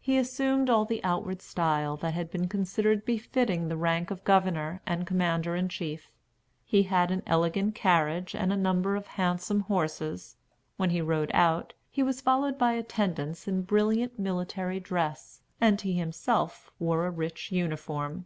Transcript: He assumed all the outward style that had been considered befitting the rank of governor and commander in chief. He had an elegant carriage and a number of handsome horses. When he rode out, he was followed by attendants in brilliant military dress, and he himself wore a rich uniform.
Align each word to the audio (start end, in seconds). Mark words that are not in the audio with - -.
He 0.00 0.16
assumed 0.16 0.70
all 0.70 0.86
the 0.86 1.04
outward 1.04 1.42
style 1.42 1.94
that 1.98 2.14
had 2.14 2.30
been 2.30 2.48
considered 2.48 3.04
befitting 3.04 3.68
the 3.68 3.76
rank 3.76 4.10
of 4.10 4.24
governor 4.24 4.80
and 4.86 5.06
commander 5.06 5.54
in 5.54 5.68
chief. 5.68 6.10
He 6.64 6.84
had 6.84 7.10
an 7.10 7.22
elegant 7.26 7.74
carriage 7.74 8.34
and 8.34 8.54
a 8.54 8.56
number 8.56 8.96
of 8.96 9.06
handsome 9.06 9.60
horses. 9.60 10.34
When 10.78 10.88
he 10.88 11.02
rode 11.02 11.30
out, 11.34 11.74
he 11.90 12.02
was 12.02 12.22
followed 12.22 12.56
by 12.56 12.72
attendants 12.72 13.46
in 13.46 13.60
brilliant 13.60 14.18
military 14.18 14.80
dress, 14.80 15.42
and 15.60 15.78
he 15.78 15.92
himself 15.92 16.70
wore 16.78 17.04
a 17.06 17.10
rich 17.10 17.52
uniform. 17.52 18.24